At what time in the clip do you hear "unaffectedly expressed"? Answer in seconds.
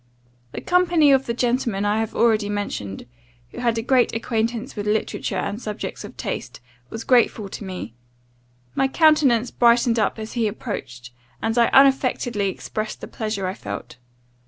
11.67-12.99